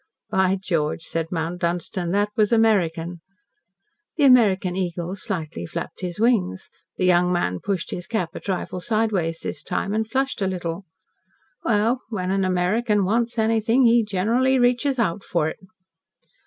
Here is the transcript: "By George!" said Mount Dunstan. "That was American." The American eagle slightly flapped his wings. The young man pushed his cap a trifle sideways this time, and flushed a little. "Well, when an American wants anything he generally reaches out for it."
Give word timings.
"By 0.31 0.55
George!" 0.59 1.03
said 1.03 1.27
Mount 1.31 1.59
Dunstan. 1.61 2.09
"That 2.09 2.29
was 2.35 2.51
American." 2.51 3.21
The 4.17 4.23
American 4.23 4.75
eagle 4.75 5.15
slightly 5.15 5.67
flapped 5.67 6.01
his 6.01 6.19
wings. 6.19 6.71
The 6.97 7.05
young 7.05 7.31
man 7.31 7.59
pushed 7.59 7.91
his 7.91 8.07
cap 8.07 8.33
a 8.33 8.39
trifle 8.39 8.79
sideways 8.79 9.41
this 9.41 9.61
time, 9.61 9.93
and 9.93 10.09
flushed 10.09 10.41
a 10.41 10.47
little. 10.47 10.85
"Well, 11.63 12.01
when 12.09 12.31
an 12.31 12.43
American 12.43 13.05
wants 13.05 13.37
anything 13.37 13.85
he 13.85 14.03
generally 14.03 14.57
reaches 14.57 14.97
out 14.97 15.23
for 15.23 15.49
it." 15.49 15.59